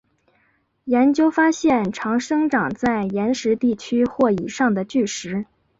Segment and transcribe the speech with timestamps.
[0.85, 5.45] 研究发现常生长在岩石地区或以上的巨石。